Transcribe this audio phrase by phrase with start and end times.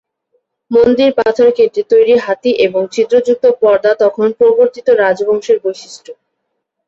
[0.71, 6.09] মন্দিরে পাথর কেটে তৈরি হাতি এবং ছিদ্রযুক্ত পর্দা তখন প্রবর্তিত রাজবংশের বৈশিষ্ট্য।